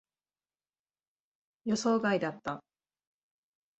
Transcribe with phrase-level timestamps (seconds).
[1.65, 2.63] 予想外だった。